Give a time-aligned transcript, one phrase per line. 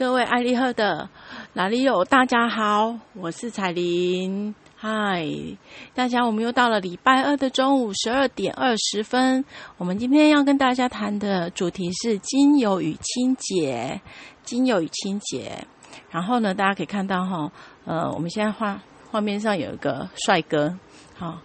[0.00, 1.10] 各位爱丽赫的
[1.52, 2.02] 哪里有？
[2.06, 4.54] 大家好，我是彩玲。
[4.74, 5.26] 嗨，
[5.94, 9.44] 大家，我们又到了礼拜二的中午十二点二十分。
[9.76, 14.00] 我们今天要跟大家谈的主题是精油与清洁。
[14.42, 15.66] 精油与清洁。
[16.10, 17.52] 然后呢，大家可以看到哈，
[17.84, 18.80] 呃，我们现在画
[19.10, 20.74] 画面上有一个帅哥。
[21.18, 21.38] 好，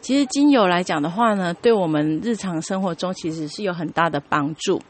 [0.00, 4.82] 其实精油来讲的话呢，对我们日常生活中其实是有很大的帮助。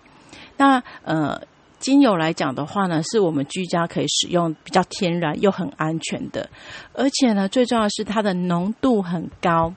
[0.57, 1.39] 那呃。
[1.81, 6.49] 精油来讲的话呢，是我们居家可以使用比较天然又很安全的，
[6.93, 9.75] 而且呢，最重要的是它的浓度很高，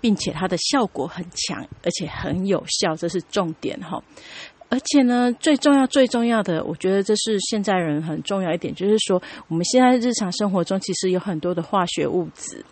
[0.00, 4.02] 并且它的效果很强，而且很有效，这是重点哈。
[4.68, 12.64] 而且呢，最重要、最重要的，我觉得这是现在人很重要一点，就是说，我们现在日常生活中其实有很多的化学物质。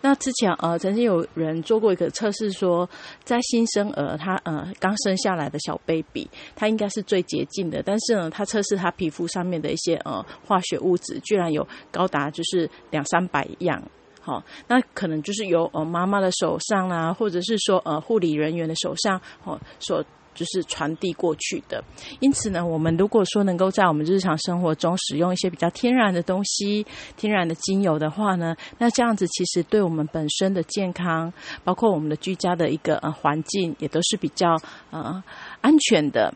[0.00, 2.88] 那之前呃，曾经有人做过一个测试，说
[3.24, 13.82] 在新生儿他呃刚生下来的小 baby，他应该是最洁净的，但是呢，他测试他皮肤上面的一些呃化学物质，居然有高达就是两三百样。
[14.20, 20.04] 好，那可能就是由呃妈妈的手上啦，或者是说呃护理人员的手上哦所。
[20.36, 21.82] 就是传递过去的，
[22.20, 31.32] 因此呢，我们如果说能够在我们日常生活中使用一些比较天然的东西、天然的精油的话呢，那这样子其实对我们本身的健康，
[31.64, 35.24] 包括我们的居家的一个呃环境，也都是比较呃
[35.62, 36.32] 安全的。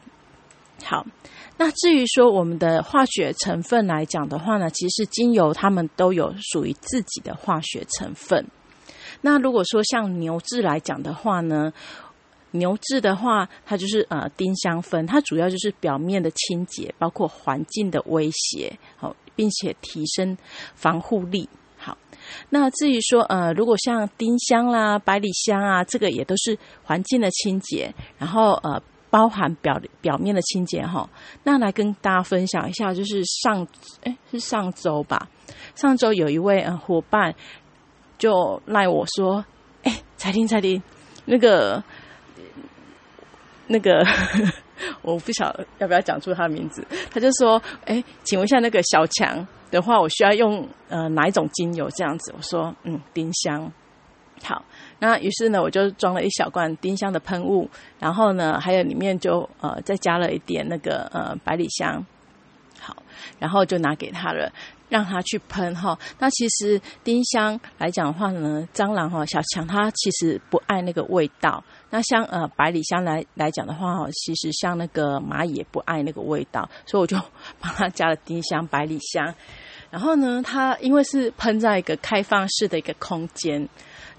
[0.83, 1.05] 好，
[1.59, 8.47] 那至于说我们的化学成分来讲的话呢，其实精油它们都有属于自己的化学成分。
[9.21, 11.71] 那如果说像牛至来讲的话呢？
[12.53, 20.37] 牛至的话，它就是呃丁香酚，它主要就是表面的清洁，包括环境的威胁，好，并且提升
[20.75, 21.49] 防护力。
[21.77, 21.97] 好，
[22.49, 31.09] 那至于说呃，如果像丁香啦、百里香啊，这个也都是环境的清洁，然后呃包含表表面的清洁哈。
[31.45, 33.67] 那来跟大家分享一下，就是上
[34.03, 35.29] 哎是上周吧，
[35.75, 37.35] 上周有一位呃伙伴
[38.19, 39.45] 就赖我说，
[39.85, 40.83] 哎，彩婷彩婷
[41.25, 41.83] 那个。
[43.73, 44.05] 那个
[45.01, 53.73] 我不晓要不要讲出他的名字，他就说：“哎，请问一下那个小强的话，我需要用呃哪一种精油这样子？”我说：“嗯，丁香。”
[54.43, 54.65] 好，
[54.99, 57.69] 那于是呢，我就装了一小罐丁香的喷雾，
[58.01, 62.05] 然后呢，还有里面就呃再加了一点那个呃百里香。
[62.81, 62.97] 好，
[63.39, 64.51] 然后就拿给他了。
[64.91, 71.65] 让它去喷哈，那其实丁香来讲的话呢，蟑螂哈小强它其实不爱那个味道。
[71.89, 77.17] 那像呃百里香来来讲的话哈，其实像那个蚂蚁也不爱那个味道，所以我就
[77.59, 79.35] 帮它加了丁香、百里香。
[79.91, 83.69] 然后呢，它因为是喷在一个开放式的一个空间。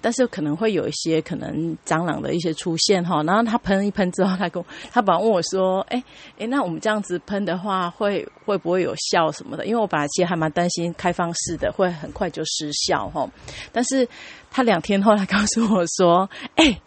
[0.02, 6.04] 但是可能会有一些可能蟑螂的一些出现哈，然后他喷一喷之后，他跟我他本来问我说：“哎
[6.40, 13.30] 哎，那我们这样子喷的话，会会不会有效什么的？”因为我本来其实还蛮担心开放式的会很快就失效哈。
[13.72, 14.08] 但是
[14.50, 16.82] 他两天后来告诉我说：“哎，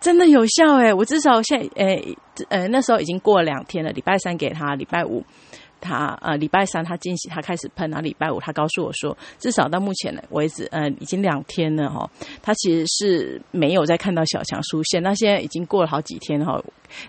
[0.00, 0.92] 真的有效哎！
[0.92, 2.00] 我至少现哎
[2.50, 5.24] 呃那时候已经过了两天了，礼拜三给他，礼拜五。”
[5.80, 12.08] 他呃，礼拜三他惊喜，他开始喷，然后礼拜五他告诉我说，至少到目前为止，呃，已经两天了哈。
[12.42, 16.62] 他其实是没有再看到小强出现，那现在已经过了好几天哈。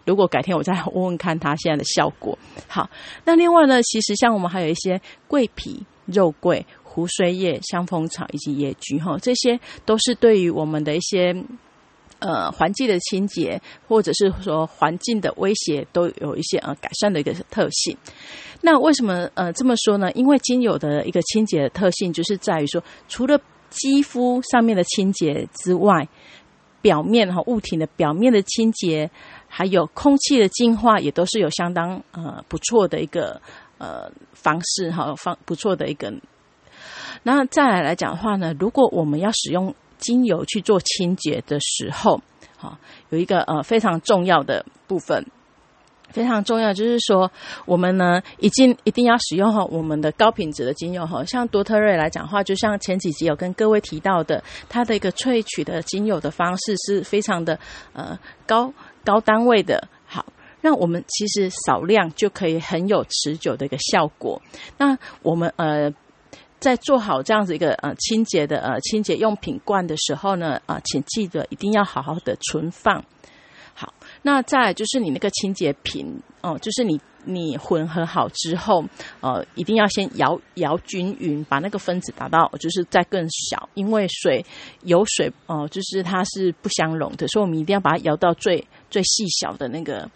[0.06, 2.38] 如果改天我再问问看他现在的效果。
[2.68, 2.90] 好，
[3.26, 11.36] 那另外呢，其实像我们还有一些桂皮、肉桂、胡荽叶、香蜂草以及野菊哈，这些都是对于我们的一些。
[12.20, 17.96] 呃，环境的清洁，或者是说环境的威胁，都有一些呃改善的一个特性。
[18.60, 20.12] 那为什么呃这么说呢？
[20.12, 26.10] 因为精油的一个清洁的特性，就是在于说，除了肌肤上面的清洁之外，
[26.82, 29.10] 表面哈物体的表面的清洁，
[29.48, 33.42] 还有空气的净化，也都是有相当呃不错的一个
[33.78, 36.14] 呃方式哈方不错的一个。
[37.24, 39.74] 那再来来讲的话呢，如果我们要使用。
[40.00, 42.20] 精油去做清洁的时候，
[42.58, 42.78] 好
[43.10, 45.26] 有一个呃非常重要的部分，
[46.10, 47.32] 非常重要就是说，
[47.66, 57.60] 我们呢已经一定要使用哈我们的高品质的精油哈，像多特瑞来讲话，就像前几集有跟各位提到的，它的一个萃取的精油的方式是非常的
[57.94, 60.26] 呃高高单位的，好，
[60.62, 64.42] 那我们其实少量就可以很有持久的一个效果。
[64.78, 65.94] 那我们呃。
[66.60, 73.04] 在做好这样子一个呃清洁的呃清洁用品罐的时候呢，啊，请记得一定要好好的存放。
[73.74, 78.84] 好，那再就是你那个清洁品哦，就是你你混合好之后，
[79.22, 84.46] 呃，一定要先摇摇均匀，把那个分子打到就是再更小，因为水
[84.84, 90.10] 有水哦，就是它是不相容的，所以我们一定要把它摇到最最细小的那个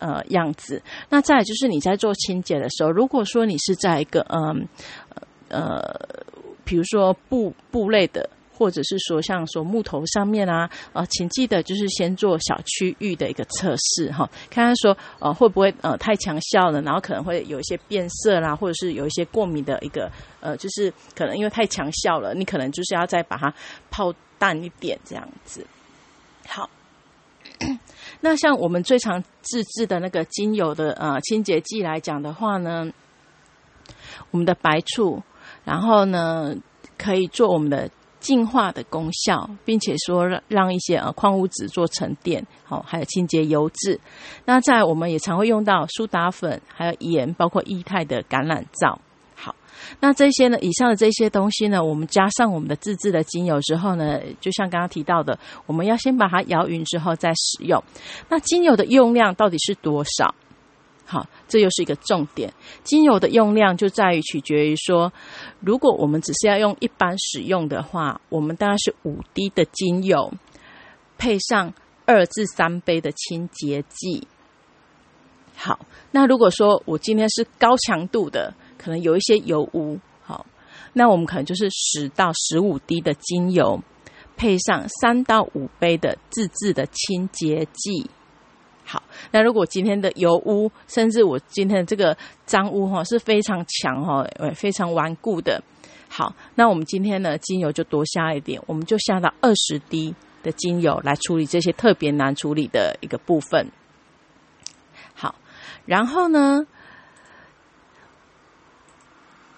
[0.00, 0.82] 呃样子。
[1.08, 4.68] 那再就是你在做清洁的时候，如果说你是在一个嗯
[5.14, 5.82] 呃，呃
[6.64, 8.28] 比如说布布类的。
[8.58, 20.10] 或者是说，像说木头上面啊，呃，请记得就是先做小区域的一个测试哈，看看说呃会不会呃太强效了，然后可能会有一些变色啦，或者是有一些过敏的一个
[20.40, 23.54] 呃，就是可能因为太强效了，你可能就是要再把它
[23.92, 25.64] 泡淡一点这样子。
[26.48, 26.68] 好，
[28.20, 32.90] 那像我们最常自制的那个精油的呃清洁剂来讲的话呢，
[34.32, 35.22] 我们的白醋，
[35.64, 36.54] 然后呢
[36.96, 37.90] 可以做我们的。
[38.20, 43.98] 净化的功效，并且说让让一些呃矿物质做沉淀，好，还有清洁油脂。
[44.44, 49.00] 那在我们也常会用到苏打粉，还有盐，包括液态的橄榄皂。
[49.36, 49.54] 好，
[50.00, 57.80] 那这些呢，以上的这些东西呢，我们加上我们的自制的精油之后呢，就像刚刚提到的，我们要先把它摇匀之后再使用。
[58.28, 60.34] 那精油的用量到底是多少？
[61.10, 62.52] 好，这又是一个重点。
[62.84, 65.10] 精油的用量就在于取决于说，
[65.60, 70.30] 如果我们只是要用一般使用的话，我们当然是五滴的精油
[71.16, 71.72] 配上
[72.04, 74.28] 二至三杯的清洁剂。
[75.56, 80.44] 好，那如果说我今天是高强度的，可能有一些油污，好，
[80.92, 83.82] 那我们可能就是十到十五滴的精油
[84.36, 88.10] 配上三到五杯的自制的清洁剂。
[88.90, 95.62] 好，那如果今天的油污，甚至我今天的这个脏污哈是非常强哈，非常顽固的。
[96.08, 103.70] 好，那我们今天呢，精油就多下一点，我们就下到二十滴的精油来处理这些特别难处理的一个部分。
[105.12, 105.34] 好，
[105.84, 106.66] 然后呢？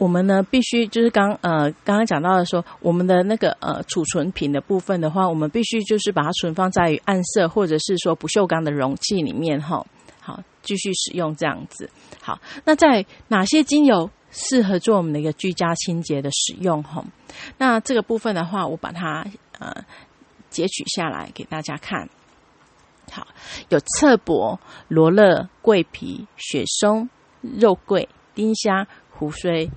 [0.01, 9.85] 我们呢，必须就是刚呃刚刚讲到的说，我们的那个呃储存品的部分的话，我们必须就是把它存放在于暗色或者是说不锈钢的容器里面哈。
[10.19, 11.91] 好，继续使用这样子。
[12.23, 17.05] 好，那在哪些精油适合做我们的一个居家清洁的使用哈？
[17.59, 19.27] 那这个部分的话，我把它
[19.59, 19.85] 呃
[20.49, 22.09] 截取下来给大家看。
[23.13, 23.27] 好，
[23.69, 24.59] 有侧柏、
[24.89, 27.11] 罗勒、桂皮、雪松、
[27.43, 29.71] 肉桂、丁香、胡荽。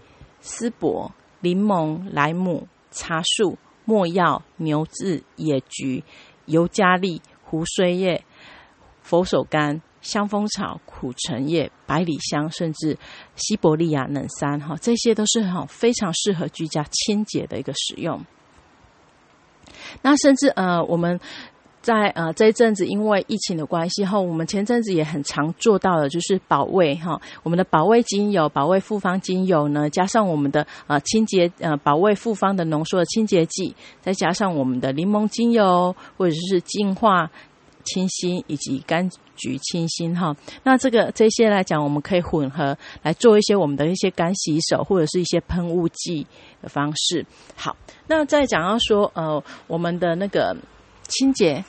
[0.45, 1.09] 丝柏、
[1.39, 6.03] 柠檬、莱姆、茶树、没药、牛至、野菊、
[6.45, 8.25] 尤加利、胡荽叶、
[9.01, 12.97] 佛手柑、香蜂草、苦橙叶、百里香，甚至
[13.37, 18.25] 西伯利亚冷杉，哈，这些都是哈非常适合居家清洁的一个使用。
[20.01, 21.19] 那甚至呃，我们。
[21.83, 37.29] 在呃这一阵子，因为疫情的关系后，我们前阵子也很常做到的，就是保卫哈，我们的保卫精油、保卫复方精油呢，加上我们的呃清洁呃保卫复方的浓缩的清洁剂，再加上我们的柠檬精油或者是净化
[37.83, 40.33] 清新以及柑橘清新哈，
[40.63, 46.25] 那这个这些来讲，我们可以混合来做一些我们的一些干洗手或者是一些喷雾剂
[46.61, 47.25] 的方式。
[47.57, 47.75] 好，
[48.07, 50.55] 那再讲到说呃我们的那个。
[51.09, 51.63] 清洁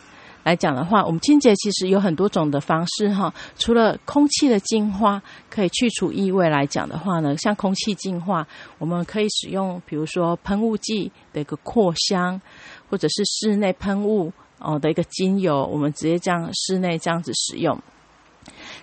[0.44, 3.32] 来讲的话，我们清洁其实有很多种的方式哈。
[3.56, 5.20] 除了空气的净化
[5.50, 8.46] 可以去除异味来讲的话呢，像空气净化，
[8.78, 12.40] 我们可以使用比如说喷雾剂的一个扩香，
[12.88, 17.80] 或者是室内喷雾哦的一个精油，我们直接这样室内这样子使用。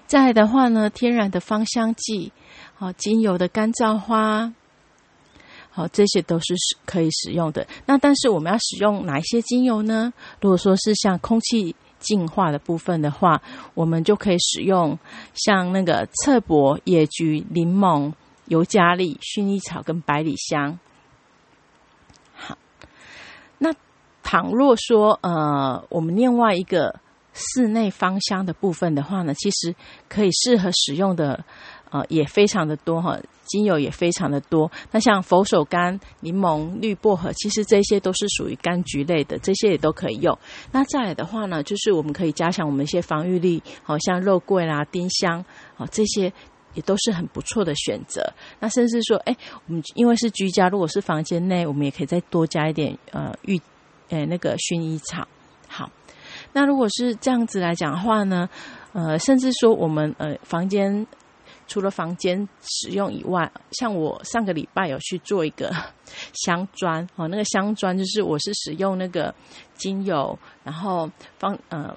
[0.07, 2.33] 再的话呢，天然的芳香剂，
[2.73, 4.51] 好精油的干燥花。
[5.81, 6.53] 好，这些都是
[6.85, 7.65] 可以使用的。
[7.87, 10.13] 那但是我们要使用哪一些精油呢？
[10.39, 13.41] 如果说是像空气净化的部分的话，
[13.73, 14.99] 我们就可以使用
[15.33, 18.13] 像那个侧柏、野菊、柠檬、
[18.45, 20.77] 尤加利、薰衣草跟百里香。
[22.35, 22.55] 好，
[23.57, 23.73] 那
[24.21, 26.99] 倘若说呃，我们另外一个
[27.33, 29.73] 室内芳香的部分的话呢，其实
[30.07, 31.43] 可以适合使用的。
[31.91, 34.71] 呃，也非常的多哈，精油也非常的多。
[34.91, 40.37] 那像佛手柑、柠檬、绿薄荷，其实这些都是属于柑橘类的，这些也都可以用。
[40.71, 45.43] 那再来的话呢，就是我们可以加强我们一些防御力，好像肉桂啦、丁香，
[45.75, 46.31] 好这些
[46.75, 48.23] 也都是很不错的选择。
[48.61, 49.35] 那甚至说，哎，
[49.67, 53.59] 我们因为是居家，如果是房间内，我们也可以再多加一点呃浴，
[54.07, 55.27] 呃那个薰衣草。
[55.67, 55.91] 好，
[56.53, 58.47] 那如果是这样子来讲的话呢，
[58.93, 61.05] 呃，甚至说我们呃房间。
[61.71, 63.49] 除了房间使用以外，
[63.79, 65.73] 像我上个礼拜有去做一个
[66.43, 69.33] 镶砖哦，那个镶砖就是我是使用那个
[69.75, 71.09] 精油，然后
[71.39, 71.95] 放呃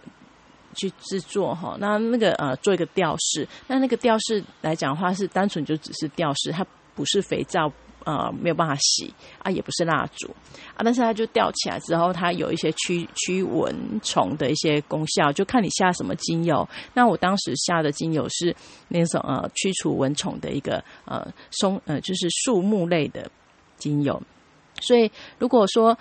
[0.76, 6.64] 去制作哈，那那个呃做一个吊饰，那那个吊饰来讲的话是单纯就只是吊饰，它
[6.94, 7.68] 不是肥皂
[8.04, 10.28] 呃没有办法洗啊，也不是蜡烛
[10.76, 16.68] 啊，但是它就吊起来之后，它有一些驱驱蚊虫的一些功效，就看你下什么精油。
[16.94, 18.54] 那我当时下的精油是
[18.88, 23.30] 那种呃驱除蚊虫的一个呃松呃就是树木类的
[23.76, 24.22] 精油，
[24.80, 25.98] 所以如果说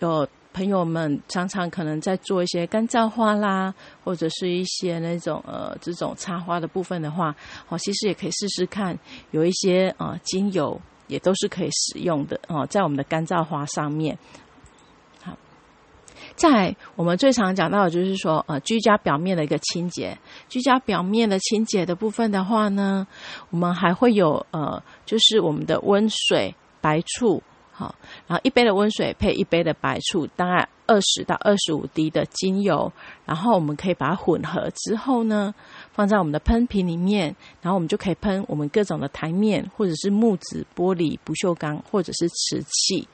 [0.00, 0.28] 有。
[0.56, 7.36] 朋友们常常可能在做一些干燥花啦，或者是一些那种呃这种插花的部分的话，
[7.68, 8.98] 哦，其实也可以试试看，
[9.32, 14.18] 有一些呃精油也都是可以使用的哦，在我们的干燥花上面。
[15.22, 15.36] 好，
[16.34, 23.06] 在我们最常讲到的就是说呃居家表面的一个清洁，居家表面的清洁的部分的话呢，
[23.50, 27.42] 我们还会有呃就是我们的温水白醋。
[27.78, 27.94] 好，
[28.26, 32.90] 然后一杯的温水配一杯的白醋，大概二十到二十五滴的精油，
[33.26, 35.54] 然后我们可以把它混合之后呢，
[35.96, 43.08] 放在我们的喷瓶里面，然后我们就可以喷我们各种的台面，或者是木质、玻璃、不锈钢，或者是瓷器。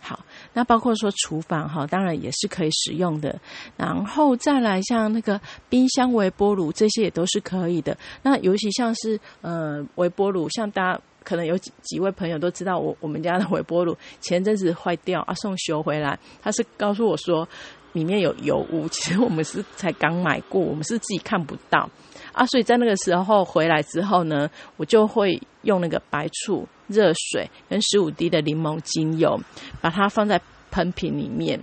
[0.00, 3.40] 好，那包括说厨房哈，当然也是可以使用的。
[3.76, 7.96] 然后再来像那个冰箱、微波炉这些也都是可以的。
[8.22, 11.00] 那尤其像是呃微波炉，像大家。
[11.24, 16.18] 可能有几几位朋友都知道，我我们家的微波炉前阵子坏掉啊，送修回来。
[16.42, 17.48] 他是告诉我说
[17.92, 21.88] 里面有油污，其实我们是才刚买过，我们是自己看不到
[22.32, 22.44] 啊。
[22.46, 29.40] 所以在那个时候回来之后呢，我就会用那个白醋、热水跟十五滴的柠檬精油，
[29.80, 31.60] 把它放在喷瓶里面，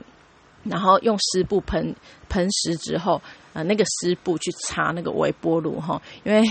[0.63, 1.95] 然后用湿布喷
[2.29, 3.21] 喷湿之后，
[3.53, 6.43] 啊，那个湿布去擦那个微波炉哈，因为。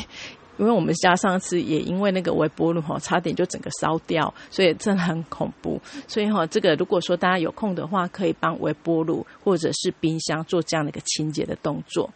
[0.58, 5.80] 因为我们家上次也因为那个微波炉哈，差点就整个烧掉，所以真的很恐怖。
[6.06, 12.10] 所以哈，这个如果说大家有空的话，可以帮微波炉或者是冰箱做这样的一个清洁的动作。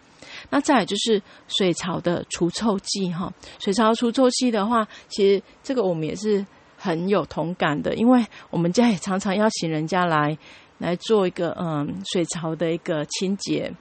[0.50, 6.44] 那再来就是水槽的除臭剂哈，水槽除臭剂的话，其实这个我们也是
[6.76, 10.36] 很有同感的，因为我们家也常常邀请人家来
[10.78, 13.72] 来做一个嗯水槽的一个清洁。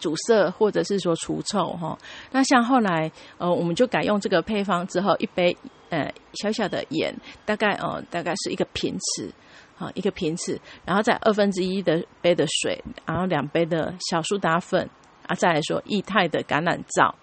[0.00, 1.96] 阻塞或者是说除臭哈，
[2.32, 5.56] 那像后来呃，我们就改用这个配方之后，一杯
[5.90, 7.14] 呃小小的盐，
[7.44, 9.30] 大概呃大概是一个瓶匙，
[9.78, 14.88] 啊一个瓶匙，然后再二分之一的杯的水，然后两杯的小苏打粉，
[15.26, 17.14] 啊再来说液态的橄榄皂。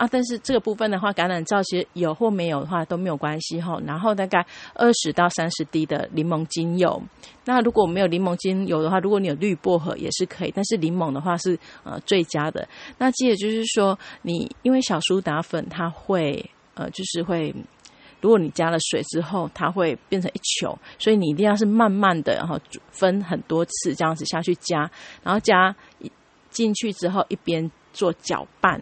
[0.00, 3.78] 啊，但是这个部分的话，橄榄皂其实有或没有的话都没有关系哈。
[3.84, 4.42] 然后大概
[4.74, 7.02] 二十到三十滴的柠檬精油。
[7.44, 12.66] 那如果没有柠檬精油的话，如果你有绿薄荷也是可以，但是柠檬的话是呃最佳的。
[12.96, 17.54] 那记得就是说，你因为小苏打粉它会呃就是会，
[18.22, 22.58] 如果你加了水之后，它会变成一球，所以你一定要是慢慢的，然后
[22.90, 24.90] 分很多次这样子下去加，
[25.22, 25.76] 然后加
[26.48, 28.80] 进去之后一边做搅拌。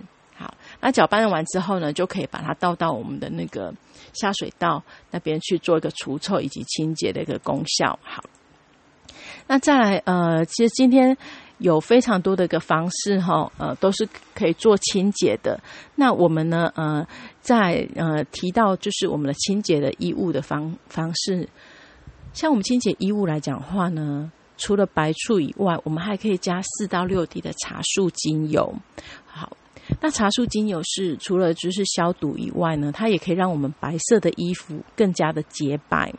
[0.81, 3.75] 那搅拌完之后呢，就可以把它倒到我们的那个
[4.13, 4.81] 下水道
[5.11, 7.99] 那边去做一个除臭以及清洁的一个功效。
[8.03, 8.23] 好，
[9.49, 11.17] 那再来，呃，其实今天
[11.59, 15.61] 有非常多的一个方式哈，呃，都是可以做清洁的。
[15.97, 17.05] 那我们呢，呃，
[17.41, 21.49] 在呃提到就是我们的清洁的衣物的方方式，
[22.33, 28.73] 像我们清洁衣物来讲话呢，除了白醋以外，我们还可以加四到六滴的茶树精油。
[29.27, 29.57] 好。
[30.01, 36.13] 那茶树精油是除了就是消毒以外呢，它也可以让我们白色的衣服更加的洁白。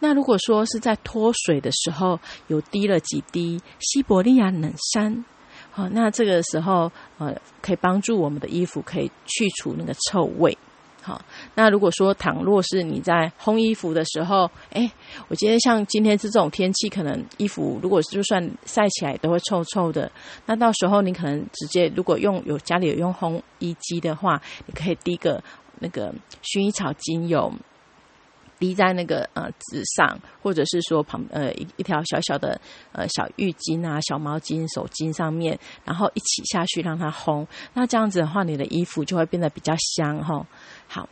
[0.00, 5.24] 那如果说是在脱水的时候有滴了几滴西伯利亚冷杉，
[5.70, 10.56] 好，那这个时候呃可以帮助我们的衣服可以去除那个臭味。
[11.04, 11.20] 好，
[11.54, 14.90] 那如果说倘若是你在烘衣服的时候，哎，
[15.28, 20.10] 我今天像今天是这种天气，可能衣服如果就算晒起来都会臭臭的，
[20.46, 25.44] 那到时候你可能直接如果用有家里有用烘衣机的话，你可以滴个
[25.78, 26.10] 那个
[26.42, 27.52] 薰衣草精油。
[28.64, 32.58] 滴在那个呃纸上，或者是说旁呃一一条小小的
[32.92, 37.46] 呃小浴巾啊、小毛巾、手巾上面，然后一起下去让它烘。
[37.74, 40.46] 那这样子的话，你的衣服就会变得比较香哈。
[40.88, 41.06] 好，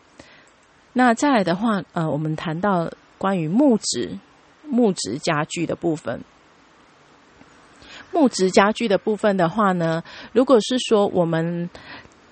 [0.95, 4.19] 那再来的话，呃，我们谈到关于木质
[4.65, 6.23] 木质家具的部分。
[8.13, 11.69] 木质家具的部分的话呢，如果是说我们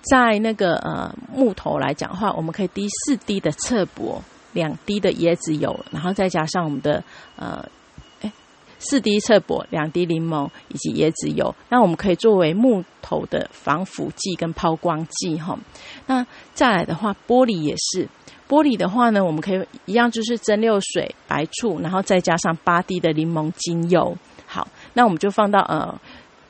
[0.01, 4.23] 在那个呃木头来讲话，我们可以滴四滴的侧柏。
[4.53, 7.03] 两滴的椰子油，然后再加上我们的
[7.35, 7.65] 呃，
[8.21, 8.31] 哎，
[8.79, 15.57] 四滴侧柏，两滴柠檬以及椰子油，那我们可以作为木头的防腐剂跟抛光剂哈。
[16.07, 18.07] 那再来的话，玻璃也是，
[18.47, 24.17] 玻璃的话呢，我们可以一样就是蒸馏水、白醋，然后再加上八滴的柠檬精油。
[24.45, 25.97] 好，那我们就放到呃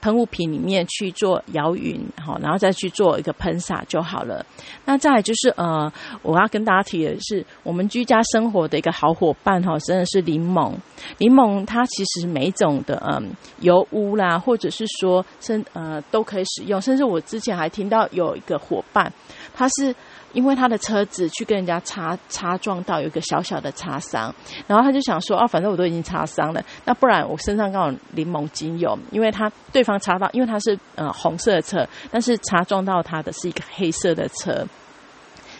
[0.01, 4.45] 喷雾瓶里面去做摇匀，好，然后再去做一个喷洒就好了。
[4.83, 5.91] 那再来就是呃，
[6.23, 10.73] 我要跟大家提的是，我们居家生活的一个好伙伴哈，真的是柠檬。
[11.19, 19.13] 柠檬它其实每种的嗯油污啦，或者是说甚呃都可以使用，甚至我之前还听到有一个伙伴，
[19.55, 19.95] 他是。
[20.33, 24.33] 因为他的车子去跟人家擦擦撞到有一个小小的擦伤，
[24.67, 34.65] 然后他就想说啊，反正我都已经擦伤了，那不然我身上刚好柠檬精油，因为他对方擦到，因为他是呃红色的车，但是擦撞到他的是一个黑色的车，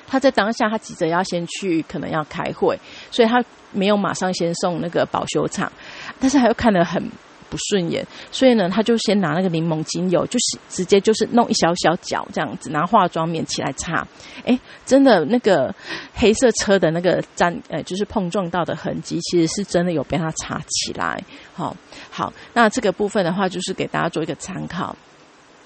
[0.07, 2.79] 他在当下他急着要先去可能要开会，
[3.11, 5.71] 所以他没有马上先送那个保修厂，
[6.19, 7.11] 但是他又看得很。
[7.51, 14.08] 不顺眼，所以呢，他就先拿那个柠檬精油，就是直接就是弄一小小角这样子，拿化妆棉起来擦。
[14.46, 15.75] 哎，真的那个
[16.13, 21.22] 黑色车的那个粘，呃，就是碰撞到的痕迹，其实是真的有被它擦起来。
[21.53, 21.75] 好，
[22.10, 24.96] 好，那这个部分的话，就是给大家做一个参考。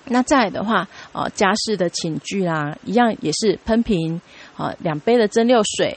[0.06, 4.20] 那再的话，呃，家事的寝具啦，一样也是喷瓶，
[4.58, 5.96] 啊，两杯的蒸馏水，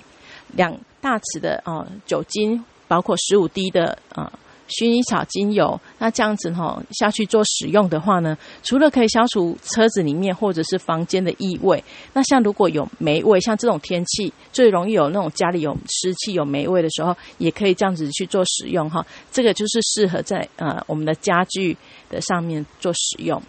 [0.49, 4.31] 两大匙的哦酒精，包括十五滴的啊。
[4.69, 11.83] 薰衣草精油，那这样子哈下去做使用的话呢，除了可以消除车子里面或者是房间的异味，
[12.13, 19.05] 那像如果有霉味，像这种天气最容易有那种家里有湿气有霉味的时候，也可以这样子去做使用哈。
[19.33, 21.77] 这个就是适合在呃我们的家具
[22.11, 23.43] 的上面做使用。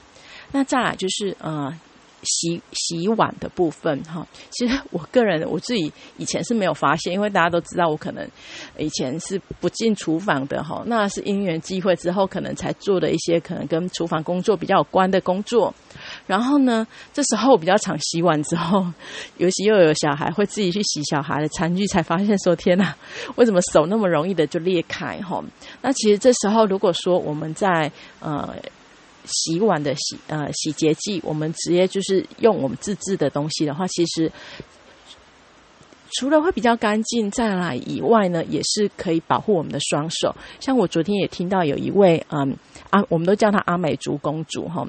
[0.52, 1.78] 那再来就是呃。
[2.24, 8.28] 洗洗碗的部分哈，其实我个人我自己以前是没有发现，因为大家都知道我可能
[8.78, 15.74] 以前是不进厨房的哈，那是因缘机会之后可能才做的一些可能跟厨房工作比较有关的工作。
[16.28, 18.86] 然后呢，这时候比较常洗碗之后，
[19.38, 22.96] 尤其又有小孩会自己去洗小孩的餐具，才发现说天哪，
[23.36, 25.44] 为什么手那么容易的就裂开哈？
[25.82, 28.54] 那其实这时候如果说我们在呃。
[29.26, 34.32] 洗碗的洗呃洗洁剂，我们直接就是用我们自制的东西的话，其实
[36.14, 40.36] 除了会比较干净再来以外呢，也是可以保护我们的双手。
[40.60, 42.58] 像我昨天也听到有一位嗯
[42.90, 44.88] 啊，我们都叫她阿美族公主哈。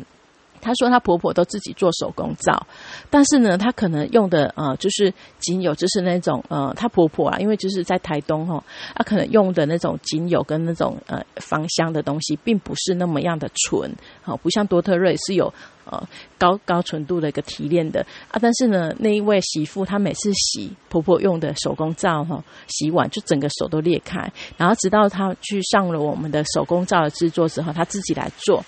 [0.60, 2.66] 她说她婆婆都自己做手工皂，
[3.08, 8.62] 但是呢，她可能用的呃就是精油，就是那种呃她婆婆啊，因为就是在台东哈，
[8.94, 13.90] 她可能用的那种精油跟那种呃芳香的东西，并不是那么样的纯，
[14.22, 15.52] 好不像多特瑞是有
[15.84, 16.02] 呃
[16.38, 18.38] 高高纯度的一个提炼的啊。
[18.40, 28.62] 但是呢，那一位媳妇她每次洗婆婆用的手工皂哈，洗碗就整个手都裂开，然后直到她去上了我们的手工皂的制作之后，她自己来做。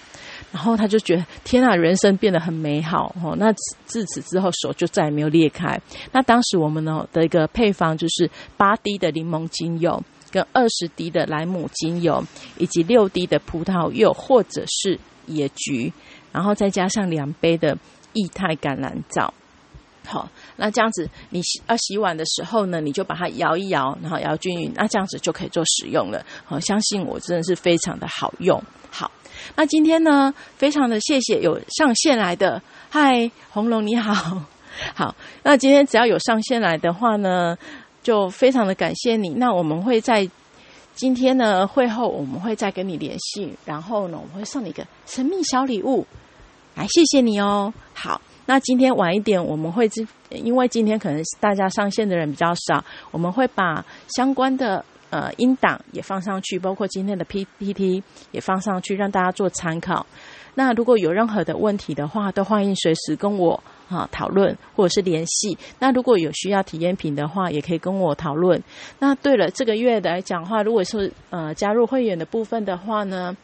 [0.51, 3.37] 然后他就觉得天啊，人生变得很美好哦。
[3.39, 3.53] 那
[3.87, 5.81] 自此之后，手就再也没有裂开。
[6.11, 12.25] 那当时我们呢的一个配方就是八滴的柠檬精油，跟二十滴的莱姆精油，
[12.59, 15.93] 以及六滴的葡萄柚或者是野菊，
[16.33, 17.77] 然后再加上两杯的
[18.15, 19.33] 液态橄榄皂。
[20.05, 26.25] 好，那这样子你洗要洗碗的时候呢，你就把它摇一摇，然后摇均匀，那这样子就可以做使用了。
[26.45, 28.63] 好，相信我真的是非常的好用。
[28.91, 29.11] 好。
[29.57, 34.41] 那今天呢，非常的谢谢有上线来的，嗨，红龙你好，
[34.95, 35.17] 好。
[35.43, 37.57] 那今天只要有上线来的话呢，
[38.05, 39.31] 就非常的感谢你。
[39.31, 40.29] 那我们会在
[40.95, 46.07] 今天呢会后，我们会再跟你联系，然后呢，我们会送你一个神秘小礼物，
[46.77, 47.73] 来谢谢你哦。
[47.95, 49.91] 好，那今天晚一点我们会
[50.31, 54.85] 因为今天可能大家上线的人比较少，我们会把相关的。
[55.13, 60.07] 呃，音档也放上去，包括今天的 PPT 也放上去，让大家做参考。
[60.55, 65.59] 那如果有任何的问题的话，都欢迎随时跟我啊讨论或者是联系。
[65.79, 68.59] 那如果有需要体验品的话，也可以跟我讨论。
[69.01, 73.37] 那对了，这个月来讲话，如果是呃加入会员的部分的话呢，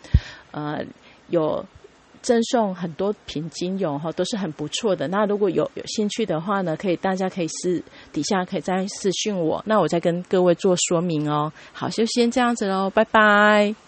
[0.52, 0.82] 呃
[1.28, 1.62] 有。
[2.22, 5.08] 赠送很多瓶精油哈，都是很不错的。
[5.08, 11.52] 那如果有有兴趣的话呢，可以大家可以私底下可以再私讯我，那我再跟各位做说明哦。
[11.72, 13.87] 好，就先这样子喽，拜拜。